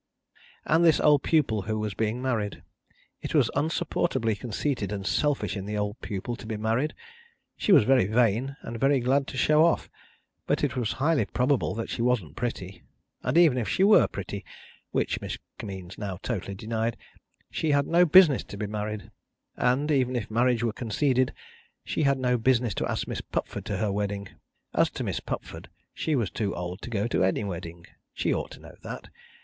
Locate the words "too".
26.31-26.55